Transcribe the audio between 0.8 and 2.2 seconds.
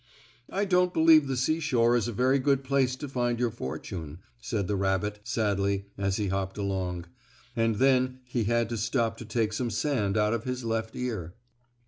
believe the seashore is a